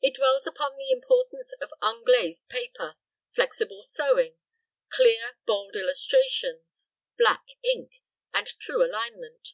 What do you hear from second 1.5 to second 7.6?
of unglazed paper, flexible sewing, clear, bold illustrations, black